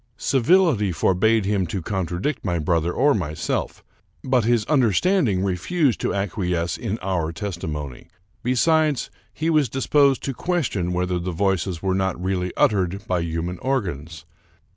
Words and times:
Civility 0.17 0.91
forbade 0.91 1.45
him 1.45 1.67
to 1.67 1.79
contradict 1.79 2.43
my 2.43 2.57
brother 2.57 2.91
or 2.91 3.13
myself, 3.13 3.83
but 4.23 4.43
his 4.45 4.65
understanding 4.65 5.43
re 5.43 5.55
fused 5.55 6.01
to 6.01 6.11
acquiesce 6.11 6.75
in 6.75 6.97
our 7.03 7.31
testimony. 7.31 8.07
Besides, 8.41 9.11
he 9.31 9.51
was 9.51 9.69
dis 9.69 9.85
posed 9.85 10.23
to 10.23 10.33
question 10.33 10.91
whether 10.91 11.19
the 11.19 11.29
voices 11.31 11.83
were 11.83 11.93
not 11.93 12.19
really 12.19 12.51
uttered 12.57 13.05
by 13.05 13.19
human 13.19 13.59
organs. 13.59 14.25